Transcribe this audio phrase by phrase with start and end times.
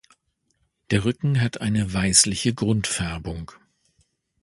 [0.89, 3.51] Der Rücken hat eine weißliche Grundfärbung.